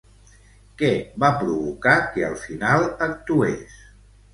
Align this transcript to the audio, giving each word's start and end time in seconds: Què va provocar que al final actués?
Què 0.79 0.89
va 1.25 1.29
provocar 1.43 1.95
que 2.17 2.27
al 2.33 2.37
final 2.49 2.91
actués? 3.13 3.83